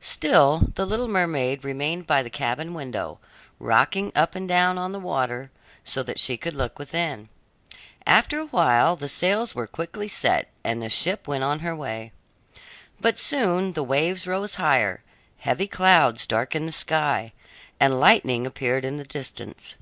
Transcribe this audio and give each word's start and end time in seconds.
Still 0.00 0.70
the 0.76 0.86
little 0.86 1.08
mermaid 1.08 1.62
remained 1.62 2.06
by 2.06 2.22
the 2.22 2.30
cabin 2.30 2.72
window, 2.72 3.18
rocking 3.58 4.10
up 4.16 4.34
and 4.34 4.48
down 4.48 4.78
on 4.78 4.92
the 4.92 4.98
water, 4.98 5.50
so 5.84 6.02
that 6.04 6.18
she 6.18 6.38
could 6.38 6.54
look 6.54 6.78
within. 6.78 7.28
After 8.06 8.38
a 8.40 8.46
while 8.46 8.96
the 8.96 9.10
sails 9.10 9.54
were 9.54 9.66
quickly 9.66 10.08
set, 10.08 10.48
and 10.64 10.82
the 10.82 10.88
ship 10.88 11.28
went 11.28 11.44
on 11.44 11.58
her 11.58 11.76
way. 11.76 12.12
But 12.98 13.18
soon 13.18 13.74
the 13.74 13.82
waves 13.84 14.26
rose 14.26 14.54
higher, 14.54 15.02
heavy 15.40 15.66
clouds 15.68 16.26
darkened 16.26 16.66
the 16.66 16.72
sky, 16.72 17.34
and 17.78 18.00
lightning 18.00 18.46
appeared 18.46 18.86
in 18.86 18.96
the 18.96 19.04
distance. 19.04 19.76